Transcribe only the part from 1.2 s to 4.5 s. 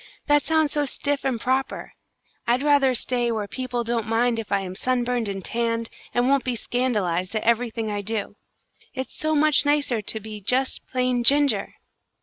and proper. I'd rather stay where people don't mind